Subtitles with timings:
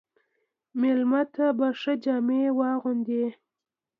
[0.79, 3.25] مېلمه ته به ښه جامې واغوندې.